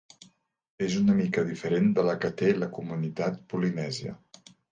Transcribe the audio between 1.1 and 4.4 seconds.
mica diferent de la que té la comunitat polinèsia.